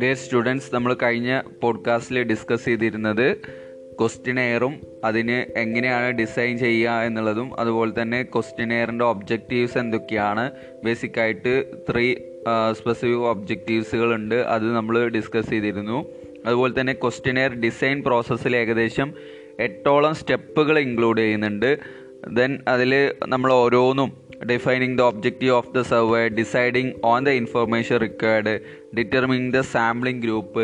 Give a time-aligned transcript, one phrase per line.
[0.00, 3.36] Dear students നമ്മൾ കഴിഞ്ഞ പോഡ്കാസ്റ്റിൽ ഡിസ്കസ് ചെയ്തിരുന്നത്
[4.00, 10.52] ക്വസ്റ്റിനെയറും അതിന് എങ്ങനെയാണ് ഡിസൈൻ ചെയ്യുക എന്നുള്ളതും അതുപോലെ തന്നെ ക്വസ്റ്റിനെയറിന്റെ ഒബ്ജക്റ്റീവ്സ് എന്തൊക്കെയാണ്
[10.84, 12.16] ബേസിക്കായിട്ട് ത്രീ
[12.72, 16.06] സ്പെസിഫിക് ഒബ്ജക്റ്റീവ്സുകൾ ഉണ്ട് അത് നമ്മൾ ഡിസ്കസ് ചെയ്തിരുന്നു.
[16.46, 19.14] അതുപോലെ തന്നെ ക്വസ്റ്റിനെയർ ഡിസൈൻ പ്രോസസ്സിൽ ഏകദേശം
[19.60, 21.78] എട്ടോളം സ്റ്റെപ്പുകൾ ഇൻക്ലൂഡ് ചെയ്യുന്നുണ്ട്.
[22.32, 28.62] ദെൻ അതിൽ നമ്മൾ ഓരോന്നും defining the objective of the survey, deciding on the information required,
[28.94, 30.56] determining the sampling group,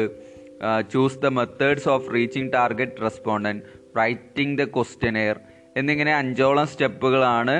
[0.60, 3.64] uh, choose the methods of reaching target respondent,
[3.94, 5.38] writing the questionnaire
[5.76, 7.54] എന്നിങ്ങനെ അഞ്ചോളം സ്റ്റെപ്പുകളാണ്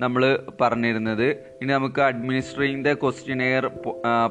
[0.00, 0.22] നമ്മൾ
[0.60, 1.28] പറഞ്ഞിരുന്നത്.
[1.60, 3.64] ഇനി നമുക്ക് administrating the questionnaire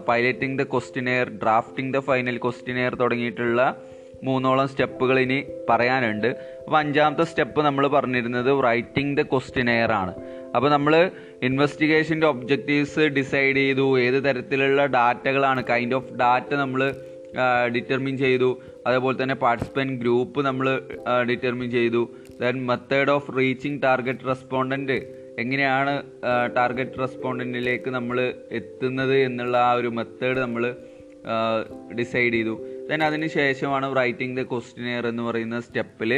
[0.10, 3.62] piloting the questionnaire drafting the final questionnaire തുടങ്ങിയിട്ടുള്ള
[4.28, 5.38] മൂന്നോളം സ്റ്റെപ്പുകൾ ഇനി
[5.70, 6.28] പറയാനുണ്ട്.
[6.66, 10.14] അപ്പോൾ അഞ്ചാമത്തെ സ്റ്റെപ്പ് നമ്മൾ പറഞ്ഞിരുന്നത് റൈറ്റിംഗ് ദ ക്വസ്റ്റിനെയർ ആണ്.
[10.56, 10.94] അപ്പോൾ നമ്മൾ
[11.48, 13.86] ഇൻവെസ്റ്റിഗേഷന്റെ ഒബ്ജക്റ്റീവ്സ് ഡിസൈഡ് ചെയ്തു.
[14.06, 16.82] ഏത് തരത്തിലുള്ള ഡാറ്റകളാണ് കൈൻഡ് ഓഫ് ഡാറ്റ നമ്മൾ
[17.76, 18.50] ഡിറ്റർമിൻ ചെയ്തു.
[18.88, 20.68] അതേപോലെ തന്നെ പാർട്ടിസിപ്പന്റ് ഗ്രൂപ്പ് നമ്മൾ
[21.30, 22.02] ഡിറ്റർമിൻ ചെയ്തു.
[22.42, 24.98] Then method of reaching target respondent
[25.44, 25.94] എങ്ങനെയാണ്
[26.56, 28.18] ടാർഗറ്റ് റെസ്പോണ്ടന്റിലേക്ക് നമ്മൾ
[28.60, 30.64] എത്തുന്നത് എന്നുള്ള ആ ഒരു മെത്തേഡ് നമ്മൾ
[32.00, 32.56] ഡിസൈഡ് ചെയ്തു.
[32.90, 36.12] ദെൻ അതിന് ശേഷമാണ് റൈറ്റിംഗ് ദ ക്വസ്റ്റിനെയർ എന്ന് പറയുന്ന സ്റ്റെപ്പിൽ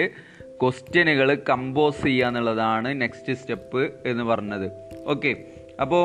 [0.62, 4.72] ക്വസ്റ്റ്യനുകൾ കമ്പോസ് ചെയ്യുക എന്നുള്ളതാണ് നെക്സ്റ്റ് സ്റ്റെപ്പ് എന്ന് പറഞ്ഞത്.
[5.08, 5.36] ഓക്കെ
[5.82, 6.04] അപ്പോൾ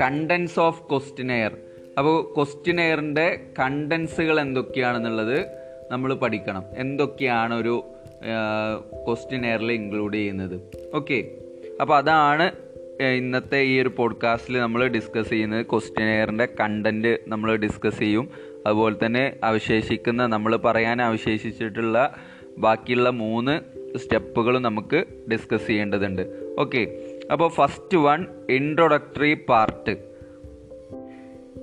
[0.00, 1.56] കണ്ടൻസ് ഓഫ് ക്വസ്റ്റിനെയർ
[1.98, 5.46] അപ്പോൾ ക്വസ്റ്റിനെയറിന്റെ കണ്ടൻസുകൾ എന്തൊക്കെയാണെന്നുള്ളത്
[5.90, 6.64] നമ്മൾ പഠിക്കണം.
[6.76, 7.84] എന്തൊക്കെയാണ് ഒരു
[9.06, 10.60] ക്വസ്റ്റിനെയറിൽ ഇൻക്ലൂഡ് ചെയ്യുന്നത്.
[10.94, 11.30] ഓക്കെ
[11.80, 12.52] അപ്പോൾ അതാണ്
[13.16, 15.66] ഇന്നത്തെ ഈ ഒരു പോഡ്കാസ്റ്റിൽ നമ്മൾ ഡിസ്കസ് ചെയ്യുന്നത്.
[15.66, 18.30] ക്വസ്റ്റിനെയറിന്റെ കണ്ടന്റ് നമ്മൾ ഡിസ്കസ് ചെയ്യും.
[18.66, 22.16] അതുപോലെ തന്നെ അവശേഷിക്കുന്ന നമ്മൾ പറയാൻ അവശേഷിച്ചിട്ടുള്ള
[22.58, 23.60] ബാക്കിയുള്ള മൂന്ന്
[23.98, 26.22] സ്റ്റെപ്പുകൾ നമുക്ക് ഡിസ്കസ് ചെയ്യേണ്ടതുണ്ട്.
[26.58, 26.98] ഓക്കെ
[27.32, 30.12] അപ്പോൾ first one introductory part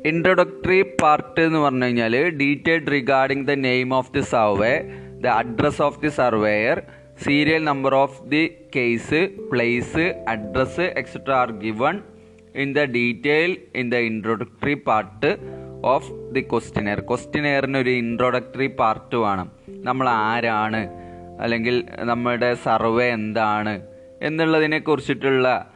[0.06, 4.82] introductory part എന്ന് പറഞ്ഞു കഴിഞ്ഞാൽ detailed regarding the name of the survey
[5.22, 6.82] the address of the surveyor
[7.28, 12.02] serial number of the case place address etcetera are given
[12.56, 19.52] in the detail in the introductory part of the questionnaire ക്വസ്റ്റിനെയറിന് ഒരു introductory part വേണം.
[19.70, 20.88] നമ്മൾ ആരാണ്?
[21.42, 23.82] അല്ലെങ്കിൽ നമ്മുടെ survey എന്താണ്?
[24.22, 25.72] എന്നുള്ളതിനെ കുറിച്ചിട്ടുള്ള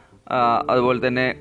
[0.70, 1.34] അതുപോലെ തന്നെ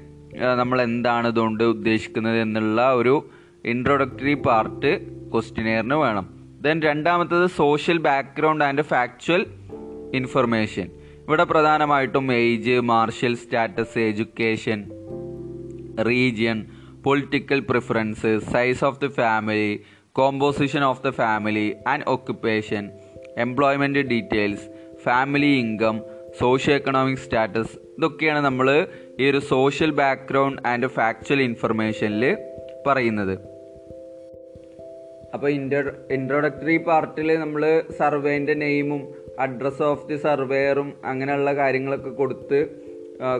[0.55, 3.29] നമ്മൾ എന്താണ് ഇതുകൊണ്ട് ഉദ്ദേശിക്കുന്നത് എന്നുള്ള ഒരു
[3.65, 6.29] ഇൻട്രോഡക്ടറി പാർട്ട് ക്വസ്റ്റിനെയറിന് വേണം.
[6.61, 9.45] ദെൻ രണ്ടാമത്തത് social background and factual
[10.13, 10.89] information
[11.27, 14.85] ഇവിടെ പ്രധാനമായിട്ടും age marital status education
[16.05, 16.65] region
[17.03, 22.91] political preference size of the family composition of the family and occupation
[23.37, 24.65] employment details
[25.03, 26.01] family income
[26.39, 28.87] socio economic status ഇതൊക്കെയാണ് നമ്മൾ
[29.19, 32.37] ഈ ഒരു social background and factual ഇൻഫർമേഷനിൽ
[32.87, 33.35] പറയുന്നത്.
[35.33, 39.03] അപ്പോൾ intro introductory പാർട്ടിൽ നമ്മൾ സർവേന്റെ നെയിമും
[39.39, 42.59] അഡ്രസ് ഓഫ് ദി സർവേയറും അങ്ങനെയുള്ള കാര്യങ്ങളൊക്കെ കൊടുത്ത്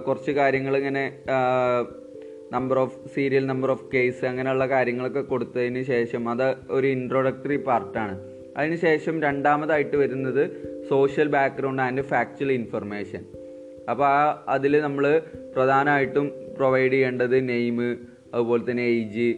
[0.07, 1.03] കുറച്ച് കാര്യങ്ങൾ ഇങ്ങനെ
[2.53, 8.16] number of serial number of case അങ്ങനെയുള്ള കാര്യങ്ങളൊക്കെ കൊടുത്തതിന് ശേഷം അത് ഒരു ഇൻട്രൊഡക്ടറി പാർട്ടാണ്
[8.58, 10.44] അതിനുശേഷം രണ്ടാമതായിട്ട് വരുന്നത്
[10.90, 13.24] social background and factual information
[13.90, 15.06] അപ്പോൾ ആ അതിൽ നമ്മൾ
[15.56, 16.28] പ്രധാനമായിട്ടും
[16.58, 17.80] പ്രൊവൈഡ് ചെയ്യേണ്ടത് നെയിം
[18.34, 19.30] അതുപോലെ തന്നെ ഏജ്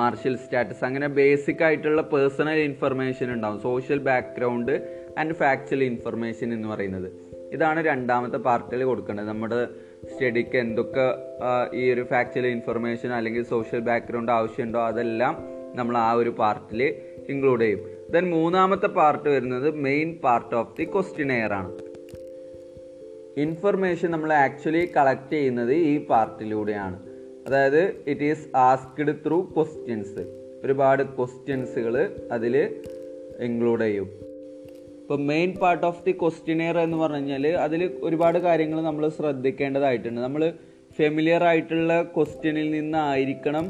[0.00, 3.58] മാർഷ്യൽ സ്റ്റാറ്റസ് അങ്ങനെ ബേസിക് ആയിട്ടുള്ള പേഴ്സണൽ ഇൻഫർമേഷൻ ഉണ്ടാവും.
[3.60, 4.74] Social background
[5.18, 7.08] and factual information എന്ന് പറയുന്നത്.
[7.52, 9.68] ഇതാണ് രണ്ടാമത്തെ പാർട്ടിൽ കൊടുക്കേണ്ടത് നമ്മുടെ
[10.12, 11.14] സ്റ്റഡിക്ക് എന്തൊക്കെ
[11.74, 16.82] ഈ ഒരു ഫാക്ച്വൽ ഇൻഫർമേഷൻ അല്ലെങ്കിൽ സോഷ്യൽ ബാക്ക്ഗ്രൗണ്ട് ആവശ്യമുണ്ടോ അതെല്ലാം നമ്മൾ ആ ഒരു പാർട്ടിൽ
[17.28, 17.80] ഇൻക്ലൂഡ് ചെയ്യും.
[18.10, 21.72] ദെൻ മൂന്നാമത്തെ പാർട്ട് വരുന്നത് main part of the questionnaire ആണ്.
[23.36, 26.98] ഇൻഫർമേഷൻ നമ്മൾ ആക്ച്വലി കളക്ട് ചെയ്യുന്നത് ഈ പാർട്ടിലൂടെയാണ്.
[27.46, 30.22] അതായത് it is asked through questions
[30.64, 32.82] ഒരുപാട് ക്വസ്റ്റ്യൻസുകൾ അതിൽ
[33.40, 34.08] ഇൻക്ലൂഡ് ചെയ്യും.
[35.06, 40.20] ഇപ്പോൾ main part of the questionnaire എന്ന് പറഞ്ഞു കഴിഞ്ഞാൽ അതിൽ ഒരുപാട് കാര്യങ്ങൾ നമ്മൾ ശ്രദ്ധിക്കേണ്ടതായിട്ടുണ്ട്.
[40.20, 40.52] നമ്മൾ
[40.96, 43.66] ഫെമിലിയർ ആയിട്ടുള്ള ക്വസ്റ്റ്യനിൽ നിന്നായിരിക്കണം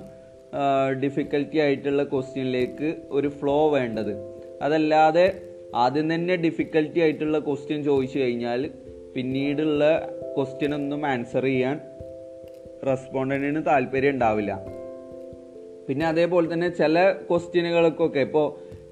[1.02, 4.12] ഡിഫിക്കൽറ്റി ആയിട്ടുള്ള ക്വസ്റ്റ്യനിലേക്ക് ഒരു ഫ്ലോ വേണ്ടത്.
[4.62, 5.26] അതല്ലാതെ
[5.74, 8.70] ആദ്യം തന്നെ ഡിഫിക്കൽറ്റി ആയിട്ടുള്ള ക്വസ്റ്റ്യൻ ചോദിച്ചു കഴിഞ്ഞാൽ
[9.16, 9.82] പിന്നീടുള്ള
[10.36, 11.76] ക്വസ്റ്റ്യനൊന്നും ആൻസർ ചെയ്യാൻ
[12.88, 14.52] റെസ്പോണ്ടന്റിന് താല്പര്യം ഉണ്ടാവില്ല.
[15.88, 18.46] പിന്നെ അതേപോലെ തന്നെ ചില ക്വസ്റ്റ്യനുകൾക്കൊക്കെ ഇപ്പോൾ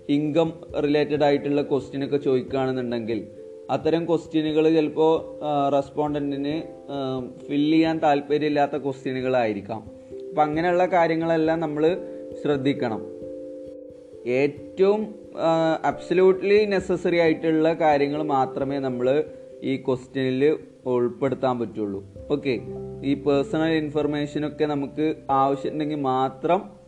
[0.09, 0.53] ഇൻകം
[0.83, 3.29] റിലേറ്റഡ് ആയിട്ടുള്ള ക്വസ്റ്റ്യനൊക്കെ ചോദിക്കുകയാണെന്നുണ്ടെങ്കിൽ
[3.71, 5.41] അത്തരം ക്വസ്റ്റ്യനുകൾ ചിലപ്പോൾ
[5.73, 6.63] റെസ്പോണ്ടന്റിന്
[7.49, 9.91] ഫില്ല് ചെയ്യാൻ താല്പര്യമില്ലാത്ത ക്വസ്റ്റ്യനുകളായിരിക്കാം
[10.29, 11.97] അപ്പം അങ്ങനെയുള്ള കാര്യങ്ങളെല്ലാം നമ്മൾ
[12.43, 13.03] ശ്രദ്ധിക്കണം.
[14.27, 15.15] ഏറ്റവും
[15.85, 19.25] അബ്സല്യൂട്ട്ലി നെസസറി ആയിട്ടുള്ള കാര്യങ്ങൾ മാത്രമേ നമ്മൾ
[19.63, 22.05] ഈ ക്വസ്റ്റ്യനിൽ ഉൾപ്പെടുത്താൻ പറ്റുള്ളൂ.
[22.31, 22.61] ഓക്കെ
[23.05, 26.84] ഈ പേഴ്സണൽ ഇൻഫർമേഷനൊക്കെ നമുക്ക് ആവശ്യമുണ്ടെങ്കിൽ മാത്രം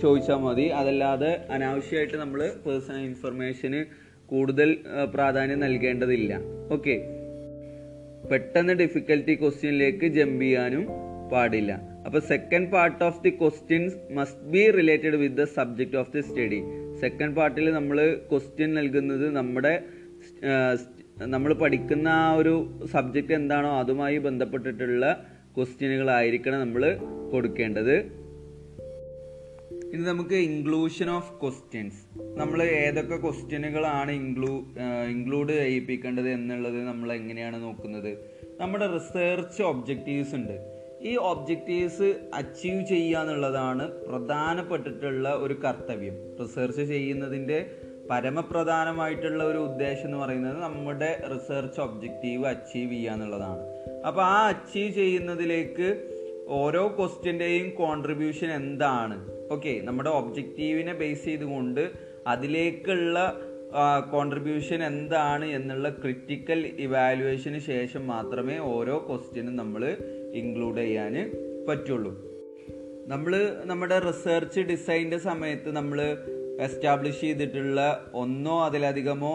[0.00, 0.66] ചോദിച്ചാൽ മതി.
[0.78, 3.80] അതല്ലാതെ അനാവശ്യമായിട്ട് നമ്മൾ പേഴ്സണൽ ഇൻഫർമേഷന്
[4.32, 4.70] കൂടുതൽ
[5.14, 6.32] പ്രാധാന്യം നൽകേണ്ടതില്ല.
[6.76, 6.96] ഓക്കെ
[8.30, 10.84] പെട്ടെന്ന് ഡിഫിക്കൽട്ടി ക്വസ്റ്റ്യനിലേക്ക് ജമ്പ് ചെയ്യാനും
[11.32, 11.72] പാടില്ല.
[12.06, 16.60] അപ്പോൾ second part of the questions must be related with the subject of the study
[17.02, 17.98] second പാർട്ടിൽ നമ്മൾ
[18.30, 19.74] ക്വസ്റ്റ്യൻ നൽകുന്നത് നമ്മുടെ
[21.34, 22.54] നമ്മൾ പഠിക്കുന്ന ആ ഒരു
[22.94, 25.06] സബ്ജക്റ്റ് എന്താണോ അതുമായി ബന്ധപ്പെട്ടിട്ടുള്ള
[25.56, 26.82] ക്വസ്റ്റ്യനുകളായിരിക്കണം നമ്മൾ
[27.32, 27.96] കൊടുക്കേണ്ടത്.
[29.94, 34.64] ഇനി നമുക്ക് ഇൻക്ലൂഷൻ ഓഫ് ക്വസ്റ്റ്യൻസ് നമ്മൾ ഏതൊക്കെ ക്വസ്റ്റ്യനുകളാണ് ഇൻക്ലൂ
[35.10, 38.18] ഇൻക്ലൂഡ് ചെയ്യിപ്പിക്കേണ്ടത് എന്നുള്ളത് നമ്മൾ എങ്ങനെയാണ് നോക്കുന്നത്?
[38.60, 40.84] നമ്മുടെ റിസർച്ച് ഒബ്ജക്റ്റീവ്സ് ഉണ്ട്.
[41.00, 46.14] ഈ ഒബ്ജക്റ്റീവ്സ് അച്ചീവ് ചെയ്യുക എന്നുള്ളതാണ് പ്രധാനപ്പെട്ടിട്ടുള്ള ഒരു കർത്തവ്യം.
[46.42, 47.70] റിസർച്ച് ചെയ്യുന്നതിന്റെ
[48.10, 53.60] പരമപ്രധാനമായിട്ടുള്ള ഒരു ഉദ്ദേശം എന്ന് പറയുന്നത് നമ്മുടെ റിസർച്ച് ഒബ്ജക്റ്റീവ് അച്ചീവ് ചെയ്യുക എന്നുള്ളതാണ്.
[54.06, 56.14] അപ്പോൾ ആ അച്ചീവ് ചെയ്യുന്നതിലേക്ക്
[56.48, 59.37] ഓരോ ക്വസ്റ്റ്യന്റെയും കോൺട്രിബ്യൂഷൻ എന്താണ്?
[59.50, 61.82] ഓക്കെ നമ്മുടെ ഒബ്ജക്റ്റീവിനെ ബേസ് ചെയ്തുകൊണ്ട്
[62.26, 63.18] അതിലേക്കുള്ള
[64.10, 69.82] കോൺട്രിബ്യൂഷൻ എന്താണ് എന്നുള്ള ക്രിറ്റിക്കൽ ഇവാലുവേഷന് ശേഷം മാത്രമേ ഓരോ ക്വസ്റ്റ്യനും നമ്മൾ
[70.32, 71.14] ഇൻക്ലൂഡ് ചെയ്യാൻ
[71.68, 72.12] പറ്റുള്ളൂ.
[73.06, 73.32] നമ്മൾ
[73.64, 75.98] നമ്മുടെ റിസർച്ച് ഡിസൈന്റെ സമയത്ത് നമ്മൾ
[76.60, 77.80] എസ്റ്റാബ്ലിഷ് ചെയ്തിട്ടുള്ള
[78.14, 79.34] ഒന്നോ അതിലധികമോ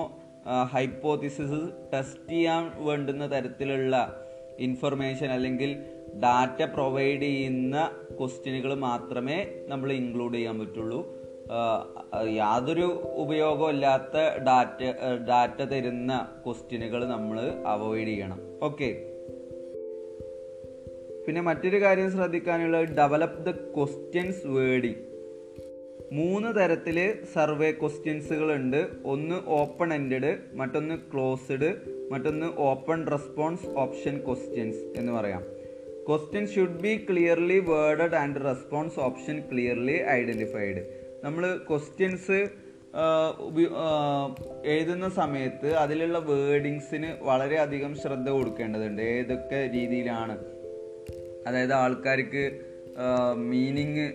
[0.71, 1.62] ഹൈപ്പോത്തിസിസ്
[1.94, 3.95] ടെസ്റ്റ് ചെയ്യാൻ വേണ്ടുന്ന തരത്തിലുള്ള
[4.60, 5.71] ഇൻഫർമേഷൻ അല്ലെങ്കിൽ
[6.19, 11.24] ഡാറ്റ പ്രൊവൈഡ് ചെയ്യുന്ന ക്വസ്റ്റ്യനുകൾ മാത്രമേ നമ്മൾ ഇൻക്ലൂഡ് ചെയ്യാൻ പറ്റുള്ളൂ.
[12.27, 14.83] യാതൊരു ഉപയോഗവും ഇല്ലാത്ത ഡാറ്റ
[15.27, 18.39] ഡാറ്റ തരുന്ന ക്വസ്റ്റ്യനുകൾ നമ്മൾ അവോയ്ഡ് ചെയ്യണം.
[18.63, 19.10] ഓക്കെ.
[21.27, 24.95] പിന്നെ മറ്റൊരു കാര്യം ശ്രദ്ധിക്കാനുള്ളത് ഡെവലപ്പ് ദ ക്വസ്റ്റ്യൻസ് വേർഡിങ്.
[26.12, 28.88] മൂന്ന് തരത്തിൽ സർവേ ക്വസ്റ്റ്യൻസുകൾ ഉണ്ട്.
[29.06, 31.75] ഒന്ന് ഓപ്പൺ എൻഡഡ് മറ്റൊന്ന് ക്ലോസ്ഡ്
[32.12, 35.44] മറ്റൊന്ന് ഓപ്പൺ റെസ്പോൺസ് ഓപ്ഷൻ ക്വസ്റ്റ്യൻസ് എന്ന് പറയാം.
[36.07, 40.81] Question should be clearly worded and response option clearly identified
[41.23, 42.39] നമ്മൾ ക്വസ്റ്റ്യൻസ്
[44.65, 49.01] എഴുതുന്ന സമയത്ത് അതിലുള്ള വേർഡിങ്സിന് വളരെയധികം ശ്രദ്ധ കൊടുക്കേണ്ടതുണ്ട്.
[49.01, 50.35] ഏതൊക്കെ രീതിയിലാണ്?
[51.47, 52.44] അതായത് ആൾക്കാർക്ക്
[53.35, 54.05] മീനിങ്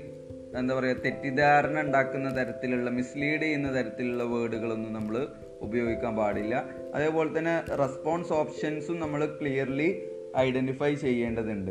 [0.58, 5.16] എന്താ പറയുക തെറ്റിദ്ധാരണ ഉണ്ടാക്കുന്ന തരത്തിലുള്ള മിസ്ലീഡ് ചെയ്യുന്ന തരത്തിലുള്ള വേർഡുകളൊന്നും നമ്മൾ
[5.60, 6.54] ഉപയോഗിക്കാൻ പാടില്ല.
[6.94, 9.90] അതേപോലെ തന്നെ റെസ്പോൺസ് ഓപ്ഷൻസും നമ്മൾ ക്ലിയർലി
[10.38, 11.70] ഐഡന്റിഫൈ ചെയ്യേണ്ടതുണ്ട്.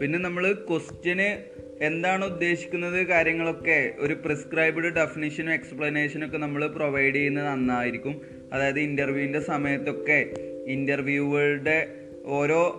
[0.00, 8.20] പിന്നെ നമ്മൾ ക്വസ്റ്റ്യന് എന്താണ് ഉദ്ദേശിക്കുന്നത് കാര്യങ്ങളൊക്കെ ഒരു പ്രിസ്ക്രൈബ്ഡ് ഡെഫിനിഷനും എക്സ്പ്ലനേഷനും ഒക്കെ നമ്മൾ പ്രൊവൈഡ് ചെയ്യുന്നത് നന്നായിരിക്കും.
[8.52, 10.34] അതായത് ഇന്റർവ്യൂവിന്റെ സമയത്തൊക്കെ
[10.66, 12.76] ഇന്റർവ്യൂവുകളുടെ ഓരോ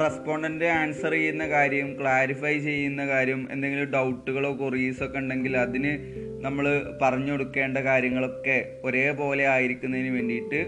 [0.00, 5.92] റെസ്പോണ്ടന്റ് ആൻസർ ചെയ്യുന്ന കാര്യം ക്ലാരിഫൈ ചെയ്യുന്ന കാര്യം എന്തെങ്കിലും ഡൗട്ടുകളോ കൊറീസോ ഒക്കെ ഉണ്ടെങ്കിൽ അതിന്
[6.40, 10.60] നമ്മൾ പറഞ്ഞു കൊടുക്കേണ്ട കാര്യങ്ങളൊക്കെ ഒരേപോലെ ആയിരിക്കുന്നതിന് വേണ്ടിയിട്ട്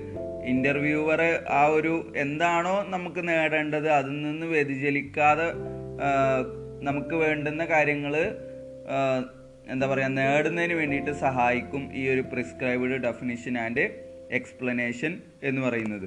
[0.46, 1.20] ഇന്റർവ്യൂവർ
[1.50, 5.46] ആ ഒരു എന്താണോ നമുക്ക് നേടേണ്ടത് അതിൽ നിന്ന് വ്യതിചലിക്കാതെ
[6.82, 8.14] നമുക്ക് വേണ്ടുന്ന കാര്യങ്ങൾ
[9.70, 13.85] എന്താ പറയുക നേടുന്നതിന് വേണ്ടിയിട്ട് സഹായിക്കും ഈ ഒരു പ്രിസ്ക്രൈബ്ഡ് ഡെഫിനിഷൻ ആൻഡ്
[14.31, 16.06] എക്സ്പ്ലനേഷൻ എന്ന് പറയുന്നത്.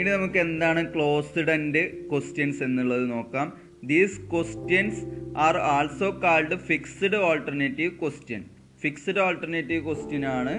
[0.00, 3.60] ഇനി നമുക്ക് എന്താണ് ക്ലോസ്ഡ് ആൻഡ് ക്വസ്റ്റ്യൻസ് എന്നുള്ളത് നോക്കാം.
[3.84, 5.00] These questions
[5.36, 8.44] are also called fixed alternative question
[8.82, 10.54] fixed alternative question ആണ്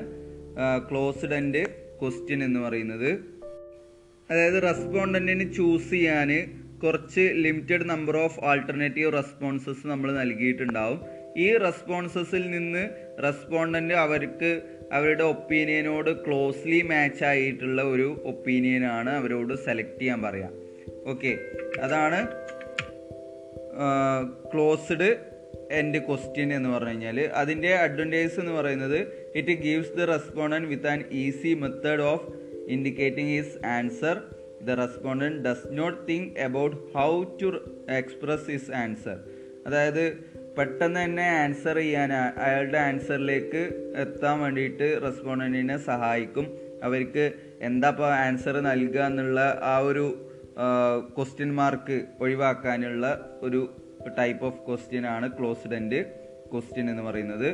[0.90, 1.64] ക്ലോസ്ഡ് ആൻഡ്
[2.02, 3.10] ക്വസ്റ്റ്യൻ എന്ന് പറയുന്നത്.
[4.32, 6.30] അതായത് റെസ്പോണ്ടന്റിന് ചൂസ് ചെയ്യാൻ
[6.84, 11.02] കുറച്ച് limited number of alternative responses നമ്മൾ നൽകിയിട്ടുണ്ടാവും.
[11.38, 12.90] ഈ റെസ്പോൺസസിൽ നിന്ന്
[13.24, 14.62] റെസ്പോണ്ടന്റ് അവർക്ക്
[14.94, 20.54] അവരുടെ ഒപ്പീനിയനോട് ക്ലോസ്ലി മാച്ച് ആയിട്ടുള്ള ഒരു ഒപ്പീനിയനാണ് അവരോട് സെലക്ട് ചെയ്യാൻ പറയാം.
[21.10, 21.40] ഓക്കെ
[21.82, 22.28] അതാണ്
[24.54, 25.10] ക്ലോസ്ഡ്
[25.72, 31.02] എൻഡ് ക്വസ്റ്റ്യൻ എന്ന് പറഞ്ഞു കഴിഞ്ഞാൽ അതിന്റെ അഡ്വന്റേജ് എന്ന് പറയുന്നത് it gives the respondent with an
[31.24, 32.28] easy method of
[32.76, 34.18] indicating his answer
[34.68, 37.12] the respondent does not think about how
[37.42, 37.48] to
[38.00, 39.18] express his answer
[39.68, 40.04] അതായത്
[40.58, 42.12] പെട്ടെന്ന് തന്നെ ആൻസർ ചെയ്യാൻ
[42.46, 43.62] അയാളുടെ ആൻസറിലേക്ക്
[44.04, 46.46] എത്താൻ വേണ്ടിയിട്ട് റെസ്പോണ്ടന്റിനെ സഹായിക്കും.
[46.88, 47.26] അവർക്ക്
[47.68, 49.42] എന്താ ഇപ്പോൾ ആൻസർ നൽകുക എന്നുള്ള
[49.74, 50.06] ആ ഒരു
[51.18, 53.06] ക്വസ്റ്റ്യൻ മാർക്ക് ഒഴിവാക്കാനുള്ള
[53.48, 53.62] ഒരു
[54.20, 56.00] ടൈപ്പ് ഓഫ് ക്വസ്റ്റ്യൻ ആണ് ക്ലോസ്ഡ് എൻഡ്
[56.52, 57.50] ക്വസ്റ്റ്യൻ എന്ന് പറയുന്നത്.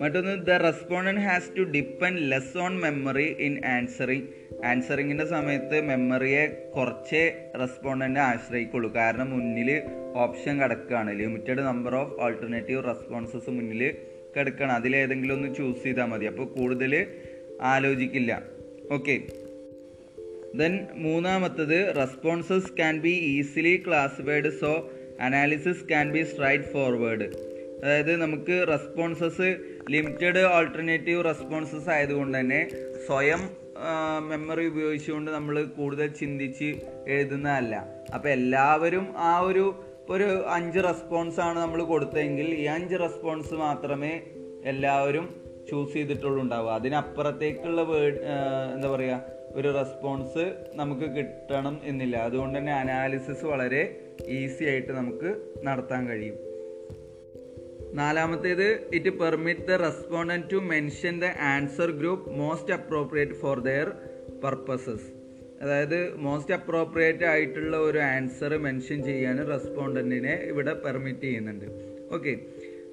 [0.00, 4.26] മറ്റൊന്ന് the respondent has to depend less on memory in answering
[4.64, 6.42] ആൻസറിങ്ങിന്റെ സമയത്ത് മെമ്മറിയെ
[6.74, 7.22] കുറച്ചേ
[7.60, 8.88] റെസ്പോണ്ടന്റ് ആശ്രയിക്കുള്ളൂ.
[8.94, 9.70] കാരണം മുന്നിൽ
[10.24, 13.82] ഓപ്ഷൻ കിടക്കുകയാണ് limited number of alternative responses മുന്നിൽ
[14.36, 16.26] കിടക്കുകയാണ് അതിലേതെങ്കിലും ഒന്ന് ചൂസ് ചെയ്താൽ മതി.
[16.26, 17.06] അപ്പോൾ കൂടുതൽ
[17.72, 18.32] ആലോചിക്കില്ല.
[18.92, 19.16] ഓക്കെ
[20.60, 24.72] ദെൻ മൂന്നാമത്തത് responses can be easily classified so
[25.20, 26.22] analysis can be
[26.64, 27.26] straightforward
[27.84, 29.48] അതായത് നമുക്ക് റെസ്പോൺസസ്
[29.94, 32.60] ലിമിറ്റഡ് ആൾട്ടർനേറ്റീവ് റെസ്പോൺസസ് ആയതുകൊണ്ട് തന്നെ
[33.06, 33.42] സ്വയം
[34.28, 36.68] മെമ്മറി ഉപയോഗിച്ചുകൊണ്ട് നമ്മൾ കൂടുതൽ ചിന്തിച്ച്
[37.14, 37.74] എഴുതുന്നതല്ല.
[38.14, 39.64] അപ്പോൾ എല്ലാവരും ആ ഒരു
[40.14, 44.12] ഒരു അഞ്ച് റെസ്പോൺസ് ആണ് നമ്മൾ കൊടുത്തതെങ്കിൽ ഈ അഞ്ച് റെസ്പോൺസ് മാത്രമേ
[44.72, 45.26] എല്ലാവരും
[45.68, 46.70] ചൂസ് ചെയ്തിട്ടുള്ളൂ ഉണ്ടാവുക.
[46.70, 48.18] അതിനപ്പുറത്തേക്കുള്ള വേർഡ്
[48.74, 49.22] എന്താ പറയുക
[49.58, 52.16] ഒരു റെസ്പോൺസ് നമുക്ക് കിട്ടണം എന്നില്ല.
[52.16, 53.82] അതുകൊണ്ട് തന്നെ അനാലിസിസ് വളരെ
[54.38, 55.30] ഈസി ആയിട്ട് നമുക്ക്
[55.68, 56.36] നടത്താൻ കഴിയും.
[57.94, 58.66] നാലാമത്തേത്
[58.96, 63.88] it permit the respondent to mention the answer group most appropriate for their
[64.42, 65.08] purposes
[65.62, 71.66] അതായത് മോസ്റ്റ് അപ്രോപ്രിയേറ്റ് ആയിട്ടുള്ള ഒരു ആൻസർ മെൻഷൻ ചെയ്യാൻ റെസ്പോണ്ടന്റിനെ ഇവിടെ പെർമിറ്റ് ചെയ്യുന്നുണ്ട്.
[72.16, 72.32] Okay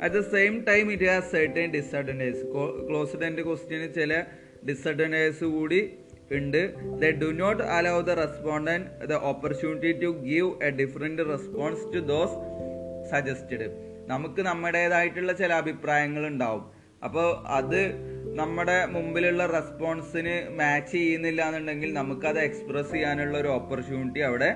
[0.02, 2.42] at the same time it has certain disadvantage
[2.88, 4.14] closed end question ചില
[4.70, 5.82] disadvantages കൂടി
[6.38, 6.62] ഉണ്ട്.
[7.02, 12.38] The do not allow the respondent the opportunity to give a different response to those
[13.12, 13.68] suggested
[14.08, 16.64] നമുക്ക് നമ്മുടേതായിട്ടുള്ള ചില അഭിപ്രായങ്ങൾ ഉണ്ടാവും
[17.04, 17.82] അപ്പോൾ അത്
[18.36, 24.56] നമ്മുടെ മുമ്പിലുള്ള റെസ്പോൺസിന് മാച്ച് ചെയ്യുന്നില്ല എന്നുണ്ടെങ്കിൽ നമുക്കത് എക്സ്പ്രസ് ചെയ്യാനുള്ള ഒരു ഓപ്പർച്യൂണിറ്റി അവിടെ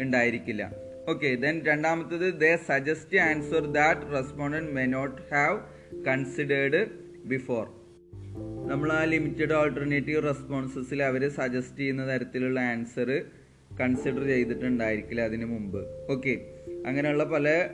[0.00, 0.70] ഉണ്ടായിരിക്കില്ല.
[1.08, 5.58] ഓക്കെ ദെൻ രണ്ടാമത്തത് they suggest answer that respondent may not have
[6.06, 6.86] considered
[7.24, 7.64] before
[8.70, 13.24] നമ്മൾ ആ ലിമിറ്റഡ് ഓൾട്ടർനേറ്റീവ് റെസ്പോൺസസിൽ അവർ സജസ്റ്റ് ചെയ്യുന്ന തരത്തിലുള്ള ആൻസർ
[13.80, 16.12] കൺസിഡർ ചെയ്തിട്ടുണ്ടായിരിക്കില്ല അതിന് മുമ്പ്.
[16.12, 16.34] ഓക്കെ
[16.86, 17.68] അങ്ങനെയുള്ള പല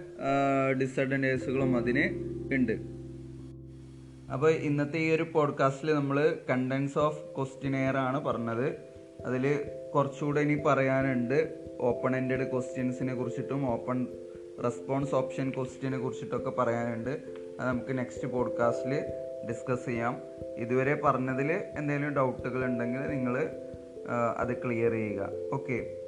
[0.83, 2.05] ഡിസഡ്വാന്റേജസുകളും അതിന്
[2.55, 2.73] ഉണ്ട്.
[4.33, 8.77] അപ്പോൾ ഇന്നത്തെ ഈ ഒരു പോഡ്കാസ്റ്റിൽ നമ്മൾ കണ്ടൻസ് ഓഫ് ക്വസ്റ്റിനെയർ ആണ് പറഞ്ഞത്.
[9.27, 9.65] അതിൽ
[9.95, 11.59] കുറച്ചുകൂടെ ഇനി പറയാനുണ്ട്.
[11.81, 14.07] ഓപ്പൺ എൻഡഡ് ക്വസ്റ്റ്യൻസിനെ കുറിച്ചിട്ടും ഓപ്പൺ
[14.65, 17.11] റെസ്പോൺസ് ഓപ്ഷൻ ക്വസ്റ്റ്യനെ കുറിച്ചിട്ടൊക്കെ പറയാനുണ്ട്.
[17.61, 18.95] അത് നമുക്ക് നെക്സ്റ്റ് പോഡ്കാസ്റ്റിൽ
[19.49, 20.17] ഡിസ്കസ് ചെയ്യാം.
[20.57, 23.51] ഇതുവരെ പറഞ്ഞതിൽ എന്തെങ്കിലും ഡൗട്ടുകൾ ഉണ്ടെങ്കിൽ നിങ്ങൾ
[24.37, 25.31] അത് ക്ലിയർ ചെയ്യുക.
[25.53, 26.02] ഓക്കെ